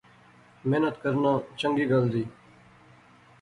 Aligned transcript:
محنت 0.69 0.95
کرنا 1.03 1.33
چنگی 1.59 1.85
گل 1.91 2.05
زی 2.13 2.23